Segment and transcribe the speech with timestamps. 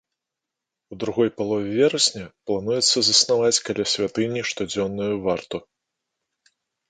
[0.93, 5.57] У другой палове верасня плануецца заснаваць каля святыні штодзённую варту.